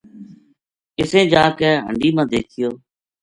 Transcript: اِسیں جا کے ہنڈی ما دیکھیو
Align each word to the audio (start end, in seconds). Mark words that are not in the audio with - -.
اِسیں 0.99 1.25
جا 1.31 1.43
کے 1.57 1.69
ہنڈی 1.87 2.09
ما 2.15 2.23
دیکھیو 2.33 2.69